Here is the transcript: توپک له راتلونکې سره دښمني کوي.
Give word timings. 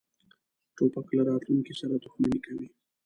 توپک 0.75 1.07
له 1.17 1.21
راتلونکې 1.29 1.73
سره 1.79 1.95
دښمني 2.03 2.39
کوي. 2.45 2.67